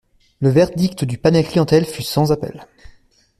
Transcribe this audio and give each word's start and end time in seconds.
Le 0.39 0.49
verdict 0.49 1.03
du 1.03 1.19
panel 1.19 1.45
clientèle 1.47 1.85
fut 1.85 2.01
sans 2.01 2.31
appel. 2.31 2.65